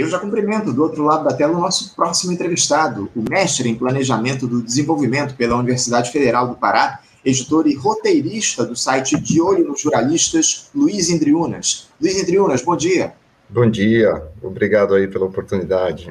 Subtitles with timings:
[0.00, 3.74] Eu já cumprimento do outro lado da tela o nosso próximo entrevistado, o mestre em
[3.74, 9.68] Planejamento do Desenvolvimento pela Universidade Federal do Pará, editor e roteirista do site De Olho
[9.68, 11.90] nos Jornalistas, Luiz Indriunas.
[12.00, 13.12] Luiz Indriunas, bom dia.
[13.46, 16.10] Bom dia, obrigado aí pela oportunidade.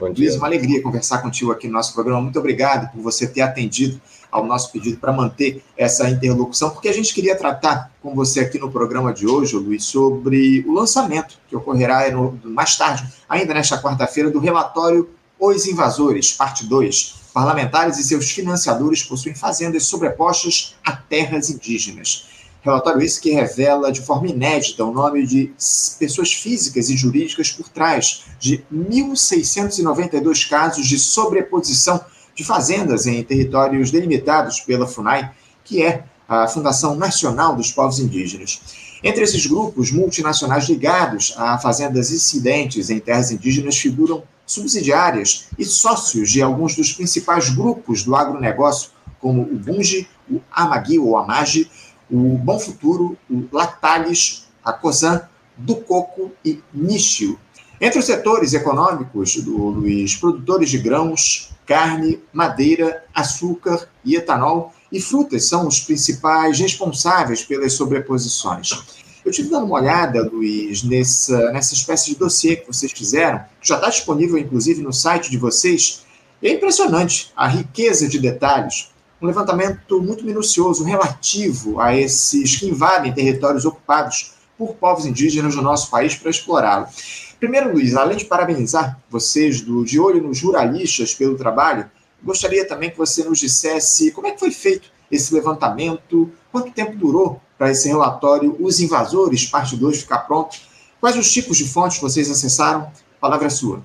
[0.00, 0.24] Bom dia.
[0.24, 2.22] Luiz, uma alegria conversar contigo aqui no nosso programa.
[2.22, 4.00] Muito obrigado por você ter atendido
[4.32, 8.58] ao nosso pedido para manter essa interlocução, porque a gente queria tratar com você aqui
[8.58, 12.04] no programa de hoje, Luiz, sobre o lançamento que ocorrerá
[12.44, 17.16] mais tarde, ainda nesta quarta-feira, do relatório Os Invasores, parte 2.
[17.34, 22.26] Parlamentares e seus financiadores possuem fazendas sobrepostas a terras indígenas.
[22.62, 25.52] Relatório esse que revela de forma inédita o nome de
[25.98, 32.00] pessoas físicas e jurídicas por trás de 1.692 casos de sobreposição
[32.34, 35.30] de fazendas em territórios delimitados pela FUNAI,
[35.64, 38.60] que é a Fundação Nacional dos Povos Indígenas.
[39.02, 46.30] Entre esses grupos multinacionais ligados a fazendas incidentes em terras indígenas figuram subsidiárias e sócios
[46.30, 51.70] de alguns dos principais grupos do agronegócio, como o Bunge, o Amagui ou Amage,
[52.10, 55.22] o Bom Futuro, o Lactalis, a Cosan,
[55.56, 57.38] do Coco e Nichio.
[57.80, 65.00] Entre os setores econômicos do Luiz, produtores de grãos, carne, madeira, açúcar e etanol e
[65.00, 68.70] frutas são os principais responsáveis pelas sobreposições.
[69.24, 73.68] Eu tive dando uma olhada, Luiz, nessa, nessa espécie de dossiê que vocês fizeram, que
[73.68, 76.04] já está disponível, inclusive, no site de vocês.
[76.42, 83.12] É impressionante a riqueza de detalhes, um levantamento muito minucioso relativo a esses que invadem
[83.12, 86.86] territórios ocupados por povos indígenas do nosso país para explorá-lo.
[87.38, 91.90] Primeiro, Luiz, além de parabenizar vocês do De Olho nos Jornalistas pelo trabalho,
[92.22, 96.96] gostaria também que você nos dissesse como é que foi feito esse levantamento, quanto tempo
[96.96, 100.58] durou para esse relatório Os Invasores, parte 2, ficar pronto,
[101.00, 102.90] quais os tipos de fontes vocês acessaram,
[103.20, 103.82] palavra é sua.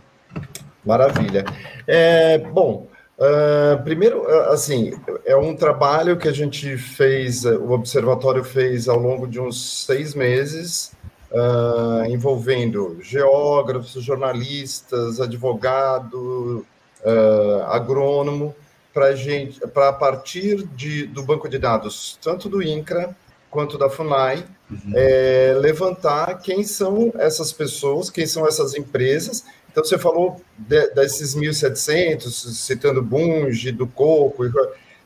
[0.85, 1.45] Maravilha.
[1.87, 4.93] É, bom, uh, primeiro, assim,
[5.25, 10.13] é um trabalho que a gente fez, o Observatório fez ao longo de uns seis
[10.13, 10.91] meses,
[11.31, 16.65] uh, envolvendo geógrafos, jornalistas, advogado,
[17.03, 18.55] uh, agrônomo,
[18.93, 23.13] para gente, para a partir de, do banco de dados, tanto do INCRA
[23.51, 24.93] quanto da FUNAI, uhum.
[24.95, 29.45] é, levantar quem são essas pessoas, quem são essas empresas.
[29.75, 34.45] Então, você falou de, desses 1.700, citando Bunge, do Coco,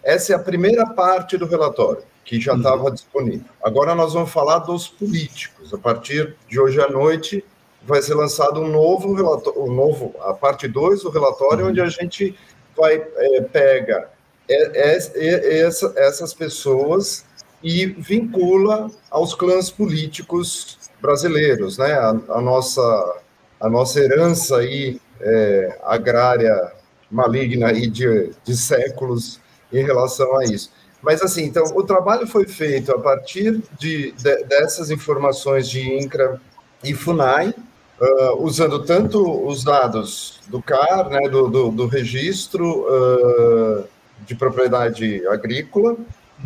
[0.04, 2.94] essa é a primeira parte do relatório que já estava uhum.
[2.94, 3.48] disponível.
[3.64, 5.74] Agora nós vamos falar dos políticos.
[5.74, 7.44] A partir de hoje à noite
[7.82, 11.72] vai ser lançado um novo relatório, um novo, a parte 2 do relatório, uhum.
[11.72, 12.38] onde a gente
[12.78, 14.08] vai é, pega
[14.48, 17.26] é, é, essa, essas pessoas
[17.64, 21.92] e vincula aos clãs políticos brasileiros, né?
[21.94, 23.18] A, a nossa
[23.60, 26.72] a nossa herança aí é, agrária
[27.10, 29.40] maligna aí de, de séculos
[29.72, 30.72] em relação a isso.
[31.02, 36.42] Mas, assim, então, o trabalho foi feito a partir de, de dessas informações de INCRA
[36.84, 37.54] e FUNAI,
[38.02, 43.84] uh, usando tanto os dados do CAR, né, do, do, do registro uh,
[44.26, 45.96] de propriedade agrícola,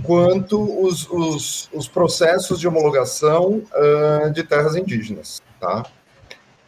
[0.04, 5.84] quanto os, os, os processos de homologação uh, de terras indígenas, tá?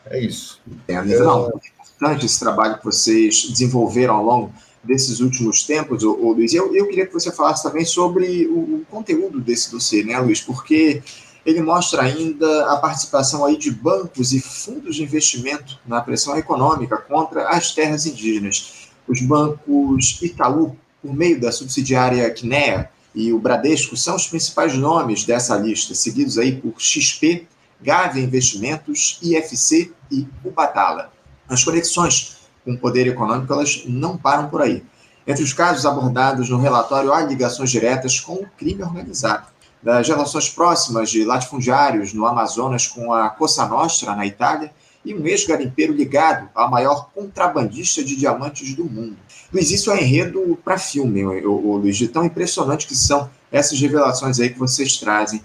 [0.10, 0.60] É isso.
[0.88, 6.14] É, não, é importante esse trabalho que vocês desenvolveram ao longo desses últimos tempos, ô,
[6.14, 10.04] ô Luiz, eu, eu queria que você falasse também sobre o, o, conteúdo desse dossiê,
[10.04, 10.42] né, Luiz?
[10.42, 11.02] Porque
[11.46, 16.98] ele mostra ainda a participação aí de bancos e fundos de investimento na pressão econômica
[16.98, 18.90] contra as terras indígenas.
[19.08, 25.24] Os bancos Itaú, por meio da subsidiária Quinea, e o Bradesco são os principais nomes
[25.24, 27.48] dessa lista, seguidos aí por XP,
[27.82, 31.12] Gávea Investimentos, IFC e Ubatala.
[31.48, 34.84] As conexões com o poder econômico, elas não param por aí.
[35.28, 39.48] Entre os casos abordados no relatório, há ligações diretas com o crime organizado.
[39.82, 44.72] Das relações próximas de latifundiários no Amazonas com a Cosa Nostra, na Itália,
[45.04, 49.16] e um ex-garimpeiro ligado à maior contrabandista de diamantes do mundo.
[49.54, 54.40] Luiz, isso é enredo para filme, o Luiz, de tão impressionante que são essas revelações
[54.40, 55.42] aí que vocês trazem.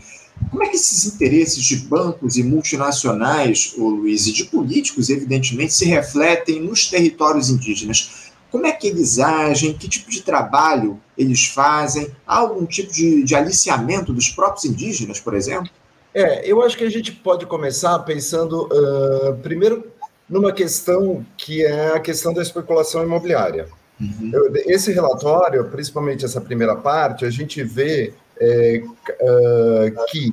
[0.51, 5.75] Como é que esses interesses de bancos e multinacionais, ô Luiz, e de políticos, evidentemente,
[5.75, 8.31] se refletem nos territórios indígenas?
[8.51, 9.73] Como é que eles agem?
[9.73, 12.11] Que tipo de trabalho eles fazem?
[12.27, 15.71] Há algum tipo de, de aliciamento dos próprios indígenas, por exemplo?
[16.13, 19.87] É, eu acho que a gente pode começar pensando, uh, primeiro,
[20.29, 23.69] numa questão que é a questão da especulação imobiliária.
[24.01, 24.33] Uhum.
[24.67, 30.33] Esse relatório, principalmente essa primeira parte, a gente vê é, uh, que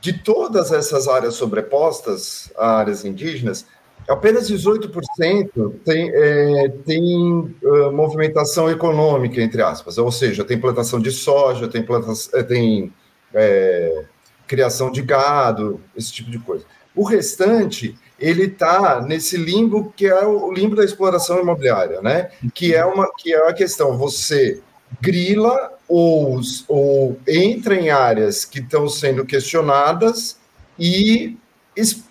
[0.00, 3.66] de todas essas áreas sobrepostas a áreas indígenas,
[4.08, 11.10] apenas 18% tem, é, tem uh, movimentação econômica, entre aspas, ou seja, tem plantação de
[11.10, 12.92] soja, tem, plantação, tem
[13.34, 14.04] é,
[14.46, 16.64] criação de gado, esse tipo de coisa.
[16.94, 22.30] O restante, ele está nesse limbo que é o limbo da exploração imobiliária, né?
[22.54, 24.62] Que é uma que é a questão, você
[25.00, 30.36] grila ou, ou entra em áreas que estão sendo questionadas
[30.78, 31.36] e,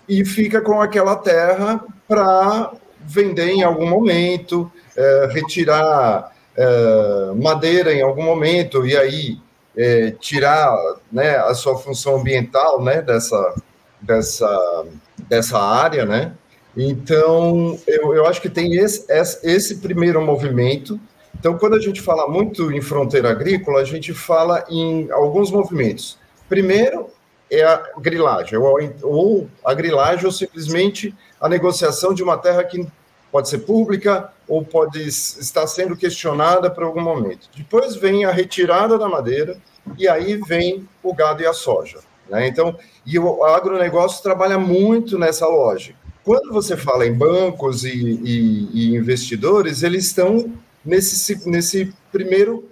[0.07, 8.01] e fica com aquela terra para vender em algum momento, é, retirar é, madeira em
[8.01, 9.37] algum momento e aí
[9.77, 10.75] é, tirar
[11.11, 13.55] né, a sua função ambiental né, dessa,
[14.01, 14.85] dessa,
[15.27, 16.33] dessa área, né?
[16.77, 19.05] Então, eu, eu acho que tem esse,
[19.43, 20.99] esse primeiro movimento.
[21.39, 26.17] Então, quando a gente fala muito em fronteira agrícola, a gente fala em alguns movimentos.
[26.49, 27.07] Primeiro
[27.51, 32.87] é a grilagem, ou, a grilagem, ou simplesmente a negociação de uma terra que
[33.31, 37.49] pode ser pública ou pode estar sendo questionada por algum momento.
[37.55, 39.57] Depois vem a retirada da madeira
[39.97, 41.99] e aí vem o gado e a soja.
[42.29, 42.47] Né?
[42.47, 45.97] Então, e o agronegócio trabalha muito nessa lógica.
[46.23, 50.51] Quando você fala em bancos e, e, e investidores, eles estão
[50.85, 52.69] nesse, nesse, primeiro,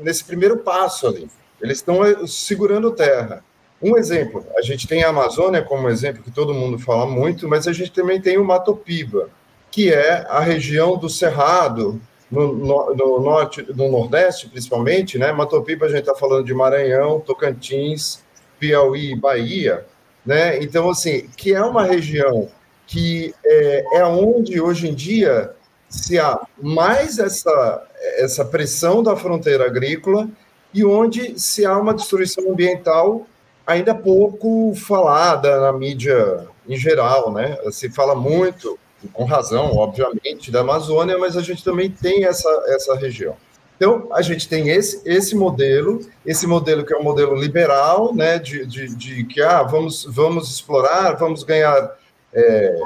[0.00, 1.28] nesse primeiro passo ali.
[1.60, 3.44] Eles estão eh, segurando terra.
[3.80, 7.68] Um exemplo, a gente tem a Amazônia como exemplo que todo mundo fala muito, mas
[7.68, 9.30] a gente também tem o Mato Piba,
[9.70, 12.00] que é a região do Cerrado,
[12.30, 15.32] no, no, no norte, no nordeste principalmente, né?
[15.32, 18.22] Mato Piba a gente está falando de Maranhão, Tocantins,
[18.58, 19.86] Piauí, Bahia,
[20.26, 20.62] né?
[20.62, 22.50] Então, assim, que é uma região
[22.86, 25.54] que é, é onde hoje em dia
[25.88, 27.86] se há mais essa,
[28.16, 30.28] essa pressão da fronteira agrícola
[30.72, 33.26] e onde se há uma destruição ambiental
[33.66, 37.58] ainda pouco falada na mídia em geral, né?
[37.70, 38.78] Se fala muito,
[39.12, 43.36] com razão, obviamente, da Amazônia, mas a gente também tem essa, essa região.
[43.76, 48.38] Então, a gente tem esse, esse modelo, esse modelo que é um modelo liberal, né,
[48.38, 51.96] de, de, de que ah, vamos, vamos explorar, vamos ganhar
[52.34, 52.76] é,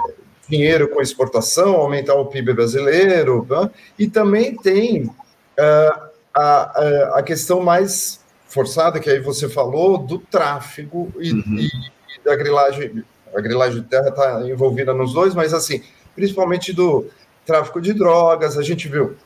[0.53, 3.71] dinheiro com exportação, aumentar o PIB brasileiro, né?
[3.99, 11.11] e também tem uh, a, a questão mais forçada, que aí você falou, do tráfego
[11.19, 11.57] e, uhum.
[11.57, 13.03] e, e da grilagem.
[13.35, 15.83] A grilagem de terra está envolvida nos dois, mas assim,
[16.15, 17.07] principalmente do
[17.47, 19.17] tráfico de drogas, a gente viu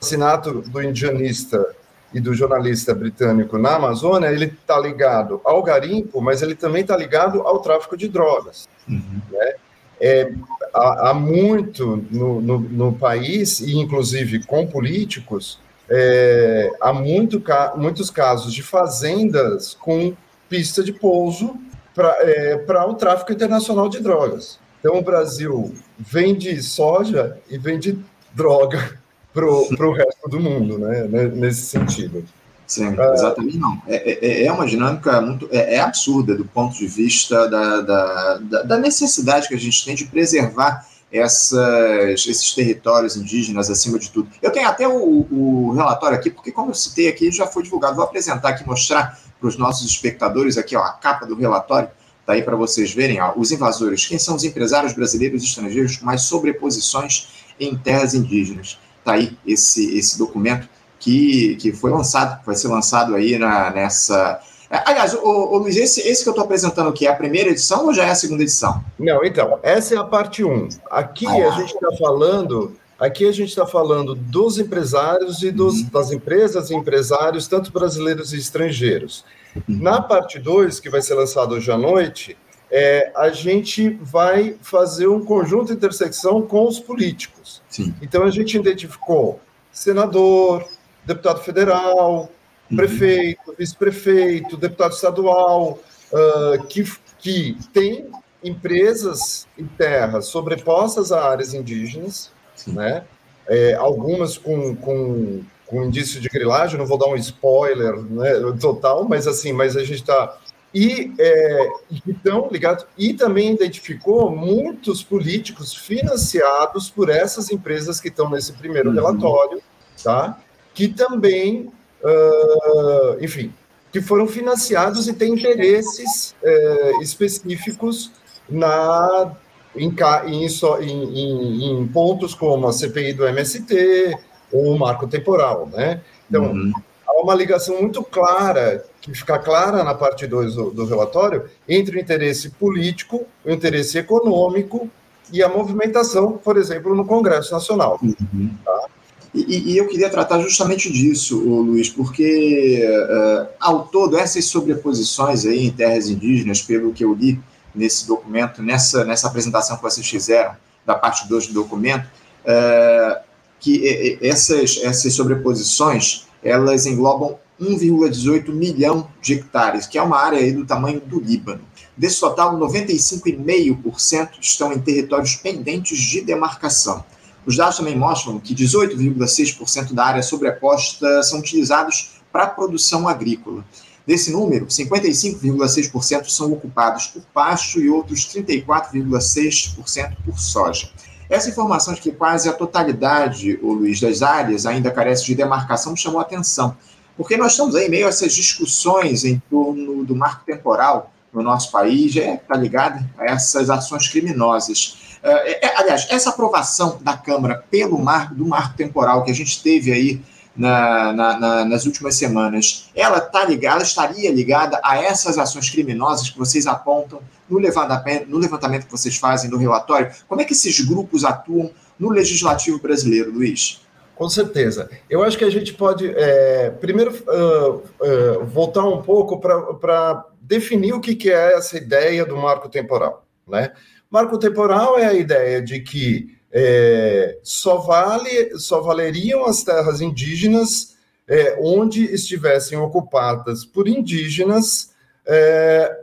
[0.00, 1.76] assassinato do indianista
[2.14, 6.96] e do jornalista britânico na Amazônia, ele está ligado ao garimpo, mas ele também está
[6.96, 8.66] ligado ao tráfico de drogas.
[8.88, 9.20] Uhum.
[9.30, 9.54] Né?
[10.00, 10.32] É,
[10.72, 15.58] há, há, muito no, no, no, país, e inclusive com políticos,
[15.88, 17.42] é, há muito,
[17.76, 20.14] muitos casos de fazendas com
[20.48, 21.54] pista de pouso
[21.94, 22.56] para é,
[22.86, 24.58] o tráfico internacional de drogas.
[24.78, 27.98] Então, o Brasil vende soja e vende
[28.34, 28.98] droga
[29.34, 31.04] para o resto do mundo, né?
[31.34, 32.24] Nesse sentido.
[32.70, 33.82] Sim, ah, exatamente não.
[33.88, 38.38] É, é, é uma dinâmica muito é, é, absurda do ponto de vista da, da,
[38.62, 44.28] da, necessidade que a gente tem de preservar essas, esses territórios indígenas acima de tudo.
[44.40, 47.96] Eu tenho até o, o relatório aqui, porque como eu citei aqui, já foi divulgado.
[47.96, 51.90] Vou apresentar aqui, mostrar para os nossos espectadores aqui ó, a capa do relatório.
[52.20, 54.06] Está aí para vocês verem ó, os invasores.
[54.06, 58.78] Quem são os empresários brasileiros e estrangeiros com mais sobreposições em terras indígenas?
[59.00, 60.68] Está aí esse, esse documento
[61.00, 64.38] que, que foi lançado, vai ser lançado aí na, nessa.
[64.70, 67.86] É, aliás, o, Luiz, esse, esse que eu estou apresentando aqui é a primeira edição
[67.86, 68.84] ou já é a segunda edição?
[68.98, 70.68] Não, então, essa é a parte 1.
[70.90, 72.76] Aqui ah, a gente está falando.
[72.98, 75.88] Aqui a gente está falando dos empresários e dos, uhum.
[75.88, 79.24] das empresas e empresários, tanto brasileiros e estrangeiros.
[79.56, 79.62] Uhum.
[79.80, 82.36] Na parte 2, que vai ser lançada hoje à noite,
[82.70, 87.62] é, a gente vai fazer um conjunto de intersecção com os políticos.
[87.70, 87.94] Sim.
[88.02, 89.40] Então, a gente identificou
[89.72, 90.66] senador,
[91.04, 92.30] deputado federal,
[92.70, 92.76] uhum.
[92.76, 95.78] prefeito, vice-prefeito, deputado estadual,
[96.12, 96.84] uh, que,
[97.18, 98.10] que tem
[98.42, 102.72] empresas em terras sobrepostas a áreas indígenas, Sim.
[102.72, 103.04] né?
[103.48, 109.04] É, algumas com, com, com indício de grilagem, não vou dar um spoiler né, total,
[109.08, 110.38] mas assim, mas a gente está
[110.72, 111.68] e é,
[112.06, 118.90] estão ligados e também identificou muitos políticos financiados por essas empresas que estão nesse primeiro
[118.90, 118.94] uhum.
[118.94, 119.60] relatório,
[120.02, 120.38] tá?
[120.74, 121.70] Que também,
[122.02, 123.52] uh, enfim,
[123.92, 128.12] que foram financiados e têm interesses uh, específicos
[128.48, 129.32] na
[129.76, 129.94] em,
[130.28, 130.46] em,
[130.86, 134.16] em, em, pontos como a CPI do MST
[134.52, 136.00] ou o marco temporal, né?
[136.28, 136.72] Então, uhum.
[137.06, 141.96] há uma ligação muito clara que fica clara na parte 2 do, do, relatório, entre
[141.96, 144.90] o interesse político, o interesse econômico
[145.32, 147.98] e a movimentação, por exemplo, no Congresso Nacional.
[148.02, 148.50] Uhum.
[148.64, 148.86] Tá?
[149.32, 155.66] E, e, eu queria tratar justamente disso, Luiz, porque uh, ao todo essas sobreposições aí
[155.66, 157.38] em terras indígenas, pelo que eu li
[157.72, 162.06] nesse documento, nessa, nessa apresentação que vocês fizeram, da parte 2 do documento,
[162.44, 163.20] uh,
[163.60, 170.50] que essas, essas sobreposições, elas englobam 1,18 milhão de hectares, que é uma área aí
[170.50, 171.60] do tamanho do Líbano.
[171.96, 177.04] Desse total, 95,5% estão em territórios pendentes de demarcação.
[177.46, 183.64] Os dados também mostram que 18,6% da área sobreposta são utilizados para produção agrícola.
[184.06, 190.90] Desse número, 55,6% são ocupados por pasto e outros 34,6% por soja.
[191.28, 195.94] Essa informação de que quase a totalidade, o Luiz, das áreas ainda carece de demarcação
[195.94, 196.76] chamou a atenção,
[197.16, 201.70] porque nós estamos aí meio a essas discussões em torno do marco temporal no nosso
[201.70, 205.18] país, é está ligado a essas ações criminosas.
[205.22, 209.62] É, é, aliás, essa aprovação da Câmara pelo marco, do marco temporal que a gente
[209.62, 210.20] teve aí
[210.56, 216.30] na, na, na, nas últimas semanas, ela tá ligada, estaria ligada a essas ações criminosas
[216.30, 220.10] que vocês apontam no levantamento, no levantamento que vocês fazem no relatório?
[220.28, 223.80] Como é que esses grupos atuam no legislativo brasileiro, Luiz?
[224.20, 224.90] Com certeza.
[225.08, 230.92] Eu acho que a gente pode, é, primeiro, uh, uh, voltar um pouco para definir
[230.92, 233.24] o que, que é essa ideia do marco temporal.
[233.46, 233.72] Né?
[234.10, 240.96] Marco temporal é a ideia de que é, só, vale, só valeriam as terras indígenas
[241.28, 244.90] é, onde estivessem ocupadas por indígenas
[245.24, 245.96] é,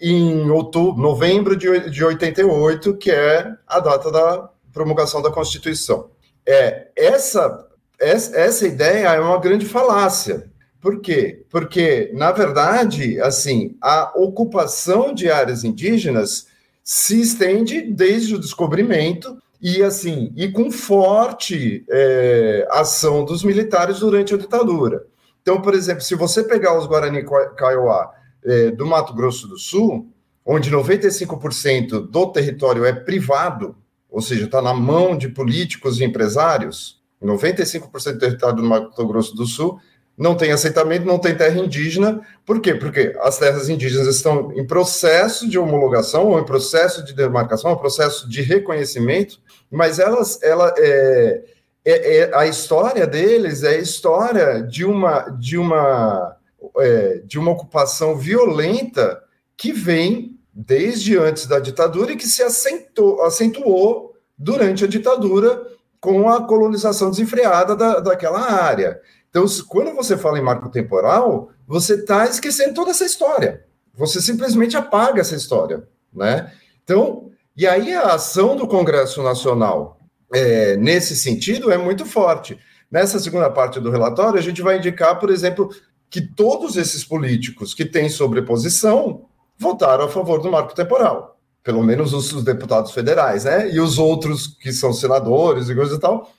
[0.00, 6.10] em outubro, novembro de, de 88, que é a data da promulgação da Constituição.
[6.46, 7.68] É, essa,
[8.00, 10.50] essa ideia é uma grande falácia.
[10.80, 11.44] Por quê?
[11.50, 16.46] Porque, na verdade, assim, a ocupação de áreas indígenas
[16.84, 24.34] se estende desde o descobrimento e assim e com forte é, ação dos militares durante
[24.34, 25.04] a ditadura.
[25.42, 27.24] Então, por exemplo, se você pegar os Guarani
[27.56, 28.12] Kaiowá
[28.44, 30.08] é, do Mato Grosso do Sul,
[30.44, 33.76] onde 95% do território é privado,
[34.08, 39.34] ou seja, está na mão de políticos e empresários, 95% do território do Mato Grosso
[39.34, 39.80] do Sul
[40.18, 42.20] não tem aceitamento, não tem terra indígena.
[42.44, 42.74] Por quê?
[42.74, 47.76] Porque as terras indígenas estão em processo de homologação, ou em processo de demarcação, ou
[47.76, 49.38] processo de reconhecimento,
[49.70, 51.44] mas elas, ela, é,
[51.84, 56.36] é, é, a história deles é a história de uma, de uma,
[56.78, 59.22] é, de uma ocupação violenta
[59.56, 65.64] que vem desde antes da ditadura e que se acentuou, acentuou durante a ditadura
[66.00, 69.00] com a colonização desenfreada da, daquela área.
[69.38, 73.64] Então, quando você fala em marco temporal, você está esquecendo toda essa história.
[73.94, 76.52] Você simplesmente apaga essa história, né?
[76.82, 79.98] Então, e aí a ação do Congresso Nacional
[80.34, 82.58] é, nesse sentido é muito forte.
[82.90, 85.70] Nessa segunda parte do relatório, a gente vai indicar, por exemplo,
[86.10, 89.26] que todos esses políticos que têm sobreposição
[89.56, 91.38] votaram a favor do marco temporal.
[91.62, 93.70] Pelo menos os, os deputados federais, né?
[93.70, 96.32] E os outros que são senadores e coisa e tal,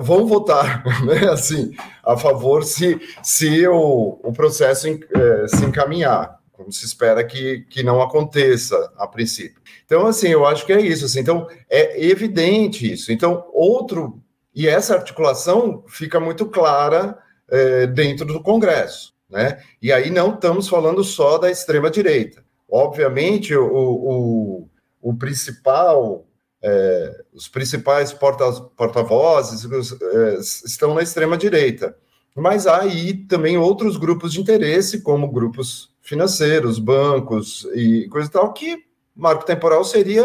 [0.00, 1.74] vão votar né, assim,
[2.04, 7.82] a favor se, se o, o processo é, se encaminhar, como se espera que, que
[7.82, 9.60] não aconteça a princípio.
[9.84, 11.04] Então, assim, eu acho que é isso.
[11.04, 13.12] Assim, então, é evidente isso.
[13.12, 14.22] Então, outro.
[14.54, 17.18] E essa articulação fica muito clara
[17.50, 19.12] é, dentro do Congresso.
[19.28, 19.60] Né?
[19.80, 22.44] E aí não estamos falando só da extrema-direita.
[22.70, 24.68] Obviamente, o, o,
[25.00, 26.26] o principal
[26.62, 29.66] é, os principais porta-vozes
[30.00, 31.96] é, estão na extrema-direita.
[32.34, 38.32] Mas há aí também outros grupos de interesse, como grupos financeiros, bancos e coisa e
[38.32, 40.24] tal, que marco temporal seria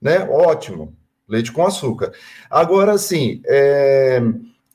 [0.00, 0.94] né, ótimo,
[1.28, 2.12] leite com açúcar.
[2.50, 4.22] Agora, sim, é,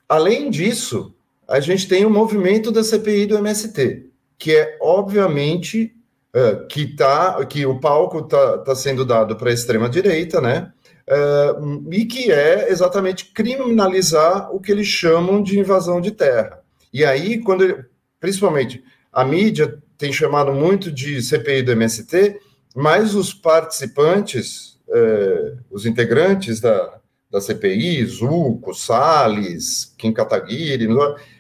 [0.08, 1.14] além disso,
[1.48, 4.06] a gente tem o movimento da CPI do MST,
[4.38, 5.96] que é, obviamente,
[6.34, 10.72] é, que, tá, que o palco está tá sendo dado para a extrema-direita, né?
[11.10, 16.62] Uh, e que é exatamente criminalizar o que eles chamam de invasão de terra.
[16.94, 17.86] E aí, quando ele,
[18.20, 22.40] principalmente a mídia tem chamado muito de CPI do MST,
[22.76, 27.00] mas os participantes, uh, os integrantes da,
[27.30, 30.88] da CPI, Zuco, Salles, Kim Kataguiri,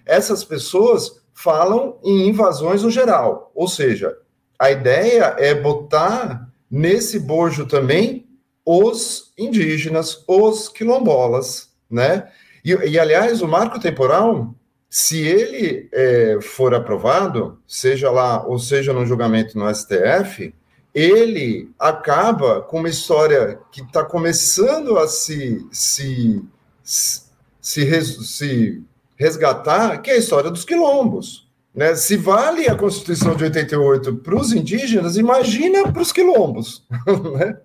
[0.05, 3.51] essas pessoas falam em invasões no geral.
[3.55, 4.17] Ou seja,
[4.57, 8.28] a ideia é botar nesse bojo também
[8.71, 12.29] os indígenas, os quilombolas, né?
[12.63, 14.53] E, e aliás, o marco temporal,
[14.87, 20.53] se ele é, for aprovado, seja lá, ou seja no julgamento no STF,
[20.93, 26.39] ele acaba com uma história que está começando a se, se,
[26.83, 27.25] se,
[27.63, 28.83] se,
[29.17, 31.49] resgatar, que é a história dos quilombos.
[31.73, 31.95] Né?
[31.95, 36.85] Se vale a Constituição de 88 para os indígenas, imagina para os quilombos.
[37.35, 37.57] Né?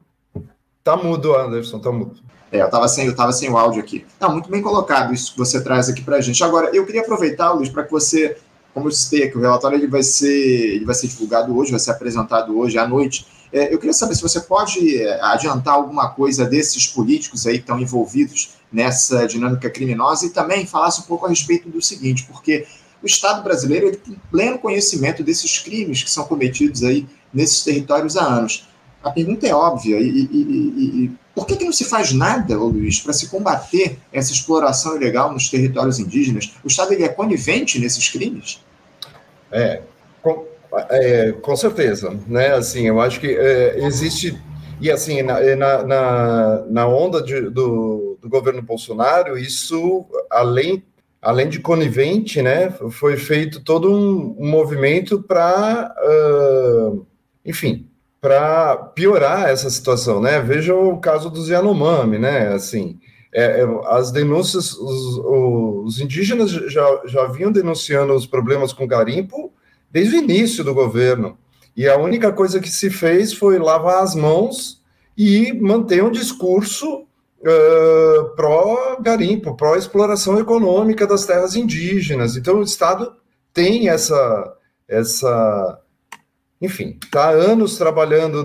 [0.85, 2.21] Tá mudo, Anderson, tá mudo.
[2.53, 4.05] É, eu estava sem, eu tava sem o áudio aqui.
[4.21, 6.45] Não, muito bem colocado isso que você traz aqui para a gente.
[6.45, 8.37] Agora, eu queria aproveitar, Luiz, para que você,
[8.75, 11.81] como eu citei aqui, o relatório ele vai, ser, ele vai ser divulgado hoje, vai
[11.81, 13.26] ser apresentado hoje à noite.
[13.50, 17.61] É, eu queria saber se você pode é, adiantar alguma coisa desses políticos aí que
[17.61, 22.67] estão envolvidos nessa dinâmica criminosa e também falasse um pouco a respeito do seguinte, porque
[23.03, 28.19] o Estado brasileiro ele tem pleno conhecimento desses crimes que são cometidos aí nesses territórios
[28.19, 28.67] há anos.
[29.04, 32.56] A pergunta é óbvia, e, e, e, e por que, que, não se faz nada,
[32.56, 36.54] Luiz, para se combater essa exploração ilegal nos territórios indígenas?
[36.64, 38.64] O Estado é conivente nesses crimes?
[39.52, 39.82] É,
[40.23, 40.46] com,
[40.90, 42.54] é, com certeza, né?
[42.54, 44.40] Assim, eu acho que é, existe
[44.80, 45.38] e assim na,
[45.84, 50.82] na, na onda de, do, do governo Bolsonaro, isso além
[51.25, 57.06] além de conivente, né, foi feito todo um, um movimento para, uh,
[57.42, 57.88] enfim,
[58.25, 60.40] para piorar essa situação, né?
[60.40, 62.54] Veja o caso dos Yanomami, né?
[62.54, 62.99] Assim,
[63.31, 69.52] é, é, as denúncias, os, os, indígenas já, já vinham denunciando os problemas com garimpo
[69.90, 71.37] desde o início do governo.
[71.76, 74.83] E a única coisa que se fez foi lavar as mãos
[75.19, 82.38] e manter um discurso uh, pró-garimpo, pró-exploração econômica das terras indígenas.
[82.38, 83.12] Então, o Estado
[83.52, 84.57] tem essa,
[84.88, 85.78] essa
[86.64, 88.44] enfim, está anos trabalhando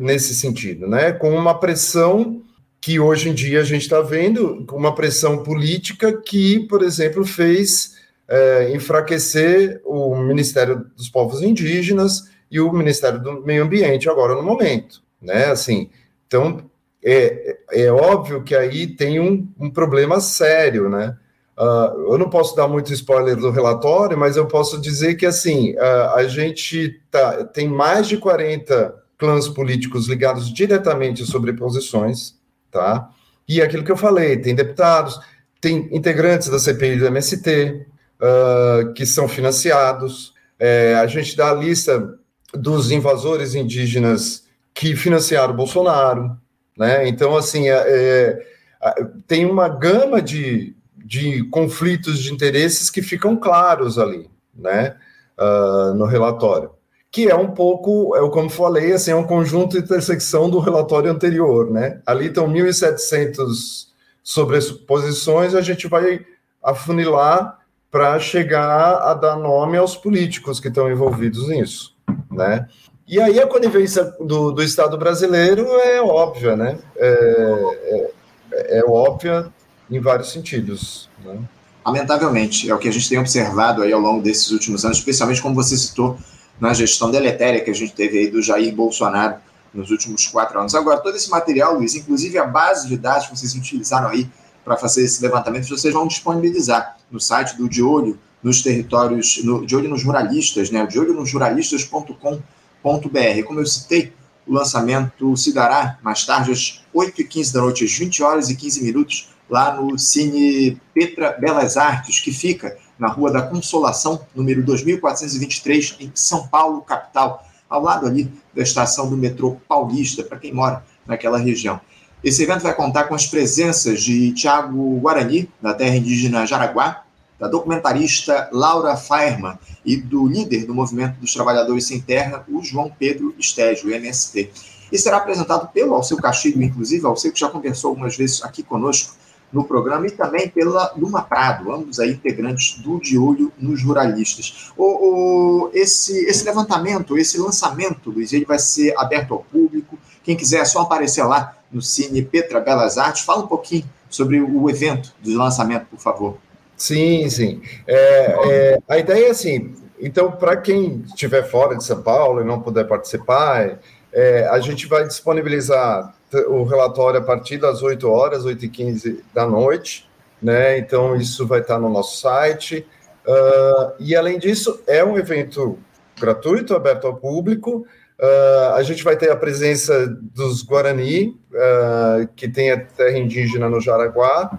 [0.00, 1.12] nesse sentido, né?
[1.12, 2.42] Com uma pressão
[2.80, 7.96] que hoje em dia a gente está vendo, uma pressão política que, por exemplo, fez
[8.28, 14.42] é, enfraquecer o Ministério dos Povos Indígenas e o Ministério do Meio Ambiente agora no
[14.42, 15.46] momento, né?
[15.46, 15.90] Assim,
[16.26, 16.70] então
[17.04, 21.16] é, é óbvio que aí tem um, um problema sério, né?
[21.58, 25.74] Uh, eu não posso dar muito spoiler do relatório, mas eu posso dizer que assim
[25.74, 32.38] uh, a gente tá, tem mais de 40 clãs políticos ligados diretamente sobre posições,
[32.70, 33.08] tá?
[33.48, 35.18] E aquilo que eu falei, tem deputados,
[35.58, 37.86] tem integrantes da CPI do MST
[38.20, 40.34] uh, que são financiados.
[40.58, 42.18] É, a gente dá a lista
[42.52, 46.36] dos invasores indígenas que financiaram o Bolsonaro,
[46.76, 47.08] né?
[47.08, 50.75] Então assim é, é, tem uma gama de
[51.06, 54.96] de conflitos de interesses que ficam claros ali, né,
[55.38, 56.70] uh, no relatório,
[57.12, 61.08] que é um pouco, é como falei, assim, é um conjunto de intersecção do relatório
[61.08, 63.86] anterior, né, ali estão 1.700
[64.20, 66.26] sobreposições, a gente vai
[66.60, 71.94] afunilar para chegar a dar nome aos políticos que estão envolvidos nisso,
[72.28, 72.66] né,
[73.06, 78.10] e aí a conivência do, do Estado brasileiro é óbvia, né, é,
[78.50, 79.52] é, é óbvia
[79.90, 81.08] em vários sentidos.
[81.24, 81.38] Né?
[81.84, 85.40] Lamentavelmente, é o que a gente tem observado aí ao longo desses últimos anos, especialmente
[85.40, 86.18] como você citou
[86.60, 89.36] na gestão deletéria que a gente teve aí do Jair Bolsonaro
[89.72, 90.74] nos últimos quatro anos.
[90.74, 94.28] Agora, todo esse material, Luiz, inclusive a base de dados que vocês utilizaram aí
[94.64, 99.66] para fazer esse levantamento, vocês vão disponibilizar no site do De Olho nos territórios, no,
[99.66, 100.86] de olho nos ruralistas, né?
[100.86, 103.44] De olho nos ruralistas.com.br.
[103.44, 104.12] Como eu citei,
[104.46, 108.84] o lançamento se dará mais tarde às 8h15 da noite, às 20 horas e 15
[108.84, 115.96] minutos, lá no Cine Petra Belas Artes, que fica na Rua da Consolação, número 2423,
[116.00, 120.84] em São Paulo, capital, ao lado ali da estação do metrô Paulista, para quem mora
[121.06, 121.80] naquela região.
[122.24, 127.04] Esse evento vai contar com as presenças de Tiago Guarani, da terra indígena Jaraguá,
[127.38, 132.90] da documentarista Laura Feierman e do líder do Movimento dos Trabalhadores Sem Terra, o João
[132.98, 134.50] Pedro Estégio, MST.
[134.90, 139.14] E será apresentado pelo Alceu Castilho, inclusive, Alceu que já conversou algumas vezes aqui conosco
[139.52, 144.70] no programa e também pela Luma Prado, ambos aí integrantes do De Olho nos Ruralistas.
[144.76, 149.98] O, o, esse, esse levantamento, esse lançamento, Luiz, ele vai ser aberto ao público.
[150.22, 153.22] Quem quiser é só aparecer lá no Cine Petra Belas Artes.
[153.22, 156.38] Fala um pouquinho sobre o evento de lançamento, por favor.
[156.76, 157.62] Sim, sim.
[157.86, 162.44] É, é, a ideia é assim, então, para quem estiver fora de São Paulo e
[162.44, 163.78] não puder participar,
[164.16, 166.14] é, a gente vai disponibilizar
[166.48, 170.08] o relatório a partir das 8 horas, 8 e 15 da noite,
[170.40, 170.78] né?
[170.78, 172.86] Então, isso vai estar no nosso site.
[173.26, 175.78] Uh, e, além disso, é um evento
[176.18, 177.86] gratuito, aberto ao público.
[178.18, 183.68] Uh, a gente vai ter a presença dos Guarani, uh, que tem a terra indígena
[183.68, 184.50] no Jaraguá,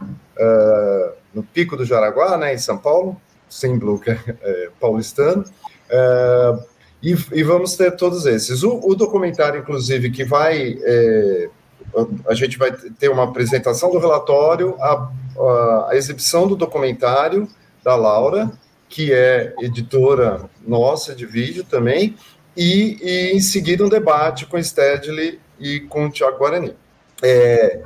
[1.34, 5.44] no Pico do Jaraguá, né, em São Paulo, símbolo é, é paulistano.
[7.02, 8.64] E, e vamos ter todos esses.
[8.64, 10.78] O, o documentário, inclusive, que vai.
[10.82, 11.50] É,
[12.28, 15.10] a gente vai ter uma apresentação do relatório, a,
[15.90, 17.48] a, exibição do documentário
[17.84, 18.52] da Laura,
[18.90, 22.16] que é editora nossa de vídeo também,
[22.56, 26.76] e, e em seguida um debate com Stedley e com o Tiago Guarani.
[27.24, 27.80] É,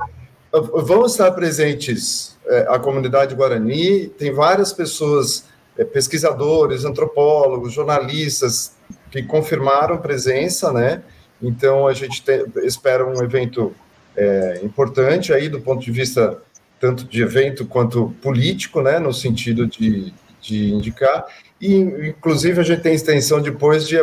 [0.52, 5.44] vão estar presentes é, a comunidade Guarani, tem várias pessoas,
[5.76, 8.72] é, pesquisadores, antropólogos, jornalistas,
[9.12, 11.02] que confirmaram presença, né?
[11.40, 13.74] Então a gente tem, espera um evento
[14.16, 16.38] é, importante aí do ponto de vista
[16.80, 18.98] tanto de evento quanto político, né?
[18.98, 21.26] No sentido de, de indicar.
[21.60, 23.96] E, inclusive, a gente tem extensão depois de,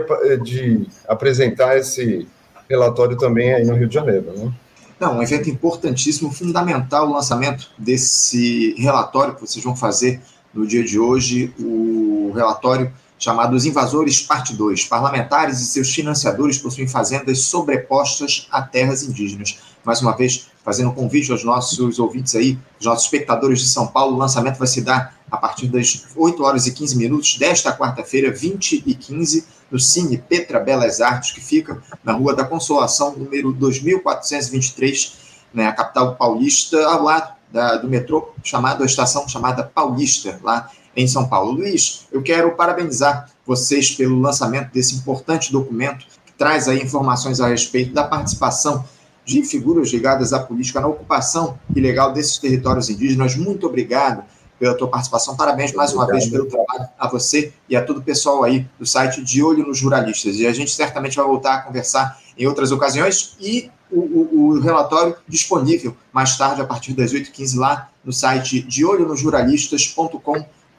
[0.44, 2.26] de apresentar esse
[2.70, 4.32] relatório também aí no Rio de Janeiro.
[4.34, 4.54] Né?
[4.98, 10.22] Não, um evento importantíssimo, fundamental o lançamento desse relatório que vocês vão fazer
[10.54, 14.86] no dia de hoje, o relatório chamado Os Invasores, parte 2.
[14.86, 19.60] Parlamentares e seus financiadores possuem fazendas sobrepostas a terras indígenas.
[19.84, 23.86] Mais uma vez, fazendo um convite aos nossos ouvintes aí, os nossos espectadores de São
[23.88, 27.76] Paulo, o lançamento vai se dar a partir das 8 horas e 15 minutos desta
[27.76, 33.16] quarta-feira, 20 e 15, no Cine Petra Belas Artes, que fica na Rua da Consolação,
[33.16, 35.14] número 2423,
[35.54, 40.70] na né, capital paulista, ao lado da, do metrô, chamado, a estação chamada Paulista, lá
[41.00, 41.52] em São Paulo.
[41.52, 47.48] Luiz, eu quero parabenizar vocês pelo lançamento desse importante documento que traz aí informações a
[47.48, 48.84] respeito da participação
[49.24, 53.36] de figuras ligadas à política na ocupação ilegal desses territórios indígenas.
[53.36, 54.24] Muito obrigado
[54.60, 55.38] pela tua participação.
[55.38, 58.86] Parabéns mais uma vez pelo trabalho a você e a todo o pessoal aí do
[58.86, 60.36] site De Olho nos Jornalistas.
[60.36, 64.60] E a gente certamente vai voltar a conversar em outras ocasiões e o, o, o
[64.60, 68.66] relatório disponível mais tarde, a partir das 8h15, lá no site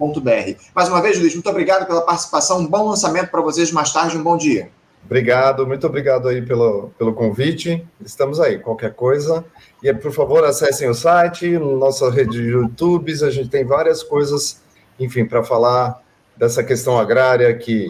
[0.01, 2.61] deolhonosjornalistas.com.br mais uma vez, Luiz, muito obrigado pela participação.
[2.61, 4.17] Um bom lançamento para vocês mais tarde.
[4.17, 4.71] Um bom dia.
[5.05, 7.87] Obrigado, muito obrigado aí pelo, pelo convite.
[8.05, 9.45] Estamos aí, qualquer coisa.
[9.83, 13.13] E, por favor, acessem o site, nossa rede de YouTube.
[13.13, 14.63] A gente tem várias coisas,
[14.99, 16.01] enfim, para falar
[16.37, 17.87] dessa questão agrária que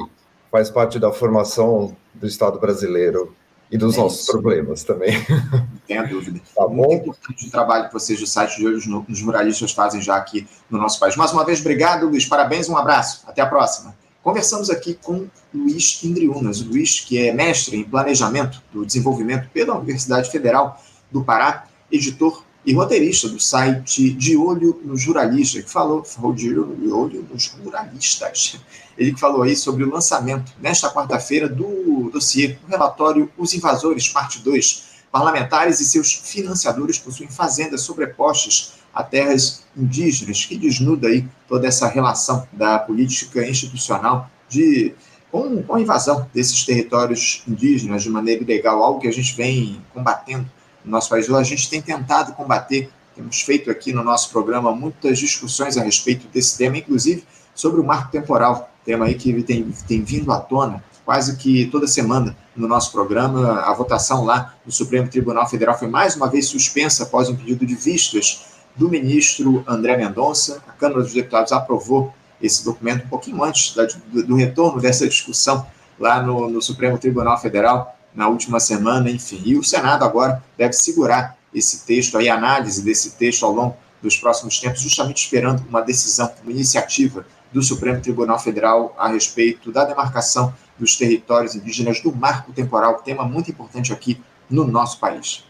[0.51, 3.35] faz parte da formação do Estado brasileiro
[3.71, 5.13] e dos é nossos problemas também.
[5.29, 6.41] Não tenha dúvida.
[6.55, 6.75] Tá bom?
[6.75, 10.47] Muito importante o trabalho que vocês do site de Olhos nos Muralistas fazem já aqui
[10.69, 11.17] no nosso país.
[11.17, 12.27] Mais uma vez, obrigado, Luiz.
[12.27, 13.23] Parabéns, um abraço.
[13.27, 13.95] Até a próxima.
[14.23, 16.61] Conversamos aqui com Luiz Indriunas.
[16.61, 22.75] Luiz, que é mestre em Planejamento do Desenvolvimento pela Universidade Federal do Pará, editor e
[22.75, 28.61] roteirista do site De Olho no Juralista, que falou, falou de olho nos juralistas.
[28.99, 34.09] Ele que falou aí sobre o lançamento, nesta quarta-feira, do dossiê, o relatório Os Invasores,
[34.09, 34.91] parte 2.
[35.11, 41.89] Parlamentares e seus financiadores possuem fazendas sobrepostas a terras indígenas, que desnuda aí toda essa
[41.89, 44.95] relação da política institucional de
[45.31, 49.81] com, com a invasão desses territórios indígenas de maneira ilegal, algo que a gente vem
[49.95, 50.49] combatendo
[50.85, 51.31] no nosso país.
[51.31, 56.27] A gente tem tentado combater, temos feito aqui no nosso programa muitas discussões a respeito
[56.29, 60.83] desse tema, inclusive sobre o marco temporal, tema aí que tem, tem vindo à tona
[61.05, 63.63] quase que toda semana no nosso programa.
[63.63, 67.67] A votação lá no Supremo Tribunal Federal foi mais uma vez suspensa após um pedido
[67.67, 68.45] de vistas
[68.77, 70.63] do ministro André Mendonça.
[70.69, 75.07] A Câmara dos Deputados aprovou esse documento um pouquinho antes da, do, do, retorno dessa
[75.07, 75.67] discussão
[75.99, 79.43] lá no, no Supremo Tribunal Federal na última semana, enfim.
[79.45, 83.77] E o Senado agora deve segurar esse texto, aí, a análise desse texto ao longo
[84.03, 89.73] dos próximos tempos, justamente esperando uma decisão, uma iniciativa do Supremo Tribunal Federal a respeito
[89.73, 95.45] da demarcação dos territórios indígenas do marco temporal, tema muito importante aqui no nosso país.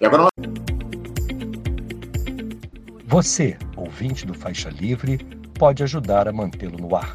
[0.00, 0.28] E agora
[3.06, 5.18] Você, ouvinte do Faixa Livre,
[5.54, 7.14] pode ajudar a mantê-lo no ar